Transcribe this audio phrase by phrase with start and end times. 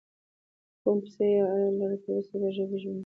[0.83, 2.99] قوم پسې یې اړه لرله، تر اوسه یې په ژبه کې ژوندی